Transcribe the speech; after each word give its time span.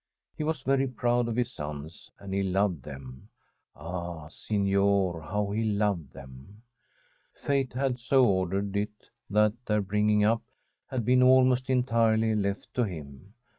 He 0.35 0.43
was 0.43 0.61
very 0.63 0.87
proud 0.87 1.27
6f 1.27 1.37
his 1.37 1.51
sons, 1.51 2.09
and 2.17 2.33
he 2.33 2.41
loved 2.41 2.81
them— 2.81 3.29
ah, 3.75 4.29
signor, 4.29 5.21
how 5.21 5.51
he 5.51 5.63
loved 5.63 6.11
them! 6.11 6.63
Fate 7.35 7.73
had 7.73 7.99
so 7.99 8.25
ordered 8.25 8.75
it 8.75 9.11
that 9.29 9.53
their 9.67 9.81
bringing 9.83 10.23
up 10.23 10.41
had 10.87 11.05
been 11.05 11.21
almost 11.21 11.69
entirely 11.69 12.33
left 12.33 12.73
to 12.73 12.83
him. 12.83 13.35